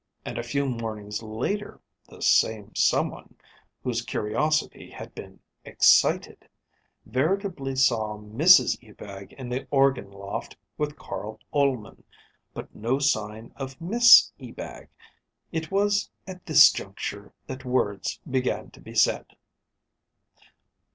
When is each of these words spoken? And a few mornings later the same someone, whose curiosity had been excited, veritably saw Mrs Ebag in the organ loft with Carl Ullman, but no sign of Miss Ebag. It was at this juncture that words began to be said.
And 0.25 0.39
a 0.39 0.43
few 0.43 0.65
mornings 0.67 1.21
later 1.21 1.79
the 2.09 2.23
same 2.23 2.73
someone, 2.73 3.35
whose 3.83 4.01
curiosity 4.01 4.89
had 4.89 5.13
been 5.13 5.39
excited, 5.63 6.49
veritably 7.05 7.75
saw 7.75 8.17
Mrs 8.17 8.79
Ebag 8.81 9.31
in 9.33 9.47
the 9.47 9.67
organ 9.69 10.09
loft 10.09 10.57
with 10.75 10.97
Carl 10.97 11.39
Ullman, 11.53 12.03
but 12.51 12.73
no 12.73 12.97
sign 12.97 13.53
of 13.57 13.79
Miss 13.79 14.31
Ebag. 14.39 14.87
It 15.51 15.69
was 15.69 16.09
at 16.25 16.47
this 16.47 16.71
juncture 16.71 17.31
that 17.45 17.63
words 17.63 18.19
began 18.27 18.71
to 18.71 18.81
be 18.81 18.95
said. 18.95 19.35